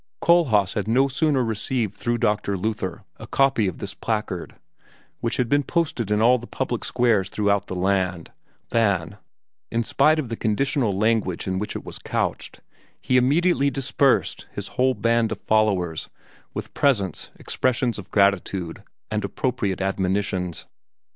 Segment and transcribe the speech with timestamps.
[0.19, 2.57] Kohlhaas had no sooner received through Dr.
[2.57, 4.55] Luther a copy of this placard,
[5.19, 8.31] which had been posted in all the public squares throughout the land,
[8.69, 9.19] than,
[9.69, 12.61] in spite of the conditional language in which it was couched,
[12.99, 16.09] he immediately dispersed his whole band of followers
[16.51, 18.81] with presents, expressions of gratitude,
[19.11, 20.65] and appropriate admonitions.